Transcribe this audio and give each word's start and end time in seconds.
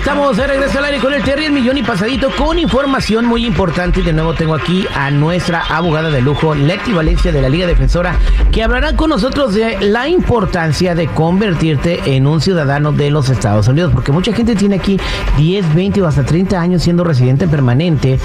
Estamos 0.00 0.38
de 0.38 0.46
regreso 0.46 0.78
al 0.78 0.86
aire 0.86 0.98
con 0.98 1.12
el 1.12 1.22
Terry 1.22 1.44
el 1.44 1.52
Millón 1.52 1.76
y 1.76 1.82
Pasadito 1.82 2.30
con 2.30 2.58
información 2.58 3.26
muy 3.26 3.44
importante. 3.44 4.00
Y 4.00 4.02
de 4.02 4.14
nuevo 4.14 4.32
tengo 4.32 4.54
aquí 4.54 4.86
a 4.94 5.10
nuestra 5.10 5.60
abogada 5.60 6.10
de 6.10 6.22
lujo, 6.22 6.54
Leti 6.54 6.94
Valencia 6.94 7.30
de 7.30 7.42
la 7.42 7.50
Liga 7.50 7.66
Defensora, 7.66 8.18
que 8.50 8.62
hablará 8.62 8.96
con 8.96 9.10
nosotros 9.10 9.52
de 9.52 9.78
la 9.78 10.08
importancia 10.08 10.94
de 10.94 11.06
convertirte 11.08 12.16
en 12.16 12.26
un 12.26 12.40
ciudadano 12.40 12.92
de 12.92 13.10
los 13.10 13.28
Estados 13.28 13.68
Unidos. 13.68 13.92
Porque 13.92 14.10
mucha 14.10 14.32
gente 14.32 14.56
tiene 14.56 14.76
aquí 14.76 14.98
10, 15.36 15.74
20 15.74 16.00
o 16.00 16.06
hasta 16.06 16.24
30 16.24 16.58
años 16.58 16.82
siendo 16.82 17.04
residente 17.04 17.46
permanente 17.46 18.18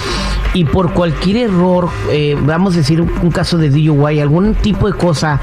y 0.53 0.63
por 0.63 0.93
cualquier 0.93 1.49
error, 1.49 1.89
eh, 2.09 2.37
vamos 2.41 2.76
a 2.76 2.77
decir 2.77 3.01
un 3.01 3.31
caso 3.31 3.57
de 3.57 3.70
DUI, 3.70 4.21
algún 4.21 4.55
tipo 4.55 4.90
de 4.90 4.98
cosa 4.98 5.41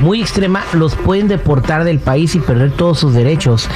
muy 0.00 0.20
extrema, 0.20 0.62
los 0.74 0.94
pueden 0.94 1.28
deportar 1.28 1.84
del 1.84 1.98
país 1.98 2.34
y 2.34 2.40
perder 2.40 2.72
todos 2.72 2.98
sus 2.98 3.14
derechos. 3.14 3.68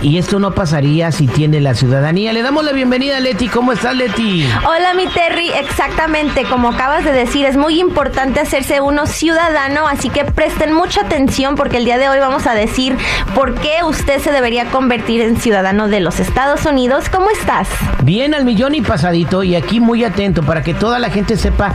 Y 0.00 0.18
esto 0.18 0.38
no 0.38 0.52
pasaría 0.52 1.10
si 1.10 1.26
tiene 1.26 1.47
la 1.48 1.74
ciudadanía. 1.74 2.32
Le 2.34 2.42
damos 2.42 2.62
la 2.62 2.72
bienvenida 2.72 3.16
a 3.16 3.20
Leti. 3.20 3.48
¿Cómo 3.48 3.72
estás, 3.72 3.96
Leti? 3.96 4.46
Hola, 4.66 4.92
mi 4.94 5.06
Terry. 5.06 5.48
Exactamente, 5.50 6.44
como 6.44 6.68
acabas 6.68 7.04
de 7.04 7.12
decir, 7.12 7.46
es 7.46 7.56
muy 7.56 7.80
importante 7.80 8.40
hacerse 8.40 8.82
uno 8.82 9.06
ciudadano, 9.06 9.88
así 9.88 10.10
que 10.10 10.24
presten 10.24 10.74
mucha 10.74 11.00
atención 11.00 11.56
porque 11.56 11.78
el 11.78 11.86
día 11.86 11.96
de 11.96 12.08
hoy 12.08 12.18
vamos 12.18 12.46
a 12.46 12.54
decir 12.54 12.96
por 13.34 13.54
qué 13.54 13.82
usted 13.84 14.20
se 14.20 14.30
debería 14.30 14.66
convertir 14.66 15.22
en 15.22 15.38
ciudadano 15.38 15.88
de 15.88 16.00
los 16.00 16.20
Estados 16.20 16.66
Unidos. 16.66 17.08
¿Cómo 17.08 17.30
estás? 17.30 17.68
Bien, 18.02 18.34
al 18.34 18.44
millón 18.44 18.74
y 18.74 18.82
pasadito, 18.82 19.42
y 19.42 19.56
aquí 19.56 19.80
muy 19.80 20.04
atento 20.04 20.42
para 20.42 20.62
que 20.62 20.74
toda 20.74 20.98
la 20.98 21.08
gente 21.08 21.36
sepa 21.36 21.74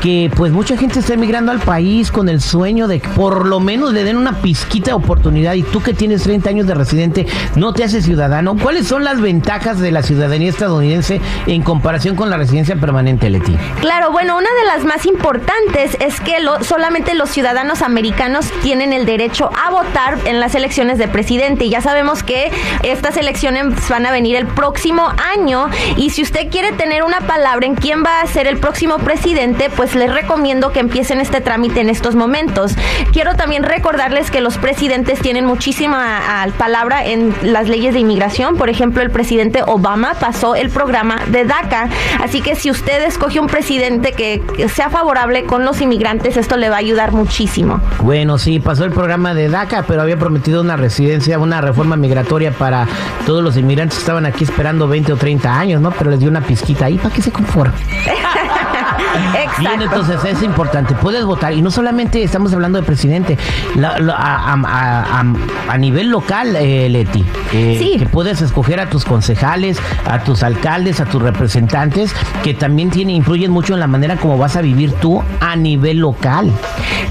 que 0.00 0.30
pues 0.36 0.52
mucha 0.52 0.76
gente 0.76 1.00
está 1.00 1.14
emigrando 1.14 1.50
al 1.50 1.60
país 1.60 2.12
con 2.12 2.28
el 2.28 2.42
sueño 2.42 2.88
de 2.88 3.00
que 3.00 3.08
por 3.08 3.46
lo 3.46 3.58
menos 3.58 3.92
le 3.92 4.04
den 4.04 4.18
una 4.18 4.42
pizquita 4.42 4.90
de 4.90 4.92
oportunidad 4.92 5.54
y 5.54 5.62
tú 5.62 5.82
que 5.82 5.94
tienes 5.94 6.24
30 6.24 6.50
años 6.50 6.66
de 6.66 6.74
residente 6.74 7.26
no 7.56 7.72
te 7.72 7.84
haces 7.84 8.04
ciudadano. 8.04 8.56
¿Cuáles 8.56 8.86
son 8.86 9.04
las 9.04 9.13
ventajas 9.20 9.80
de 9.80 9.90
la 9.90 10.02
ciudadanía 10.02 10.48
estadounidense 10.48 11.20
en 11.46 11.62
comparación 11.62 12.16
con 12.16 12.30
la 12.30 12.36
residencia 12.36 12.76
permanente, 12.76 13.30
Leti? 13.30 13.56
Claro, 13.80 14.10
bueno, 14.12 14.36
una 14.36 14.48
de 14.60 14.66
las 14.66 14.84
más 14.84 15.06
importantes 15.06 15.96
es 16.00 16.20
que 16.20 16.36
solamente 16.62 17.14
los 17.14 17.30
ciudadanos 17.30 17.82
americanos 17.82 18.50
tienen 18.62 18.92
el 18.92 19.06
derecho 19.06 19.50
a 19.64 19.70
votar 19.70 20.18
en 20.24 20.40
las 20.40 20.54
elecciones 20.54 20.98
de 20.98 21.08
presidente. 21.08 21.68
Ya 21.68 21.80
sabemos 21.80 22.22
que 22.22 22.50
estas 22.82 23.16
elecciones 23.16 23.88
van 23.88 24.06
a 24.06 24.12
venir 24.12 24.36
el 24.36 24.46
próximo 24.46 25.12
año 25.34 25.68
y 25.96 26.10
si 26.10 26.22
usted 26.22 26.50
quiere 26.50 26.72
tener 26.72 27.02
una 27.02 27.20
palabra 27.20 27.66
en 27.66 27.74
quién 27.74 28.02
va 28.04 28.20
a 28.20 28.26
ser 28.26 28.46
el 28.46 28.58
próximo 28.58 28.98
presidente, 28.98 29.70
pues 29.74 29.94
les 29.94 30.12
recomiendo 30.12 30.72
que 30.72 30.80
empiecen 30.80 31.20
este 31.20 31.40
trámite 31.40 31.80
en 31.80 31.88
estos 31.88 32.14
momentos. 32.14 32.74
Quiero 33.12 33.34
también 33.34 33.62
recordarles 33.62 34.30
que 34.30 34.40
los 34.40 34.58
presidentes 34.58 35.20
tienen 35.20 35.44
muchísima 35.44 36.20
ah, 36.26 36.46
palabra 36.58 37.04
en 37.04 37.34
las 37.42 37.68
leyes 37.68 37.94
de 37.94 38.00
inmigración. 38.00 38.56
Por 38.56 38.70
ejemplo, 38.70 39.02
el 39.04 39.10
presidente 39.10 39.62
Obama 39.66 40.14
pasó 40.14 40.54
el 40.54 40.70
programa 40.70 41.20
de 41.28 41.44
DACA. 41.44 41.88
Así 42.22 42.40
que 42.40 42.56
si 42.56 42.70
usted 42.70 43.04
escoge 43.04 43.38
un 43.40 43.46
presidente 43.46 44.12
que 44.12 44.42
sea 44.68 44.90
favorable 44.90 45.44
con 45.44 45.64
los 45.64 45.80
inmigrantes, 45.80 46.36
esto 46.36 46.56
le 46.56 46.68
va 46.68 46.76
a 46.76 46.78
ayudar 46.78 47.12
muchísimo. 47.12 47.80
Bueno, 48.00 48.38
sí, 48.38 48.60
pasó 48.60 48.84
el 48.84 48.90
programa 48.90 49.34
de 49.34 49.48
DACA, 49.48 49.84
pero 49.86 50.02
había 50.02 50.18
prometido 50.18 50.60
una 50.60 50.76
residencia, 50.76 51.38
una 51.38 51.60
reforma 51.60 51.96
migratoria 51.96 52.52
para 52.52 52.86
todos 53.26 53.42
los 53.42 53.56
inmigrantes 53.56 53.98
que 53.98 54.02
estaban 54.02 54.26
aquí 54.26 54.44
esperando 54.44 54.88
20 54.88 55.12
o 55.12 55.16
30 55.16 55.58
años, 55.58 55.80
¿no? 55.80 55.90
Pero 55.92 56.10
les 56.10 56.20
dio 56.20 56.28
una 56.28 56.40
pizquita 56.40 56.86
ahí 56.86 56.98
para 56.98 57.14
que 57.14 57.22
se 57.22 57.30
Bien, 59.58 59.80
entonces 59.80 60.24
es 60.24 60.42
importante. 60.42 60.94
Puedes 60.94 61.24
votar 61.24 61.52
y 61.52 61.62
no 61.62 61.70
solamente 61.70 62.22
estamos 62.22 62.52
hablando 62.52 62.80
de 62.80 62.86
presidente, 62.86 63.38
a, 63.82 65.78
nivel 65.78 66.10
local, 66.10 66.56
eh, 66.56 66.88
Leti, 66.88 67.24
eh, 67.52 67.96
que 67.98 68.06
puedes 68.06 68.40
escoger 68.42 68.80
a 68.80 68.88
tus 68.88 69.04
concejales, 69.04 69.78
a 70.06 70.22
tus 70.24 70.42
alcaldes, 70.42 71.00
a 71.00 71.04
tus 71.04 71.22
representantes, 71.22 72.14
que 72.42 72.54
también 72.54 72.90
tiene, 72.90 73.12
influyen 73.12 73.50
mucho 73.50 73.74
en 73.74 73.80
la 73.80 73.86
manera 73.86 74.16
como 74.16 74.38
vas 74.38 74.56
a 74.56 74.62
vivir 74.62 74.92
tú 74.92 75.22
a 75.40 75.56
nivel 75.56 75.98
local. 75.98 76.50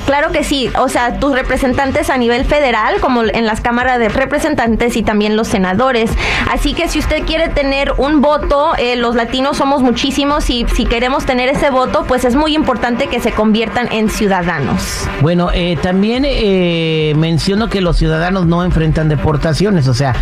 Claro 0.06 0.32
que 0.32 0.44
sí, 0.44 0.70
o 0.78 0.90
sea, 0.90 1.20
tus 1.20 1.34
representantes 1.34 2.10
a 2.10 2.18
nivel 2.18 2.46
federal, 2.46 3.00
como 3.00 3.24
en 3.24 3.46
las 3.46 3.62
cámaras 3.62 4.00
de 4.00 4.10
representantes 4.10 4.98
y 4.98 5.04
también 5.04 5.38
los 5.38 5.48
senadores. 5.48 6.12
Así 6.52 6.74
que 6.74 6.90
si 6.90 7.00
usted 7.00 7.24
quiere 7.26 7.48
tener 7.48 7.94
un 7.98 8.22
voto, 8.22 8.74
eh, 8.78 8.96
los 8.96 9.16
latinos 9.16 9.58
somos 9.58 9.82
muchísimos 9.82 10.50
y 10.50 10.66
si 10.74 10.86
queremos 10.86 11.26
tener 11.26 11.48
ese 11.50 11.70
voto, 11.70 12.04
pues 12.08 12.26
es 12.26 12.36
muy 12.36 12.54
importante 12.54 13.08
que 13.08 13.22
se 13.22 13.32
conviertan 13.32 13.92
en 13.92 14.10
ciudadanos. 14.10 15.08
Bueno, 15.22 15.50
eh, 15.54 15.78
también 15.82 16.26
eh, 16.28 17.14
menciono 17.16 17.70
que 17.70 17.80
los 17.80 17.98
ciudadanos 17.98 18.46
no 18.46 18.64
enfrentan 18.64 19.08
deportaciones, 19.08 19.88
o 19.88 19.94
sea, 19.94 20.16